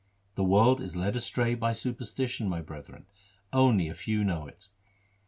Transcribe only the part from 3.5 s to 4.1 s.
only a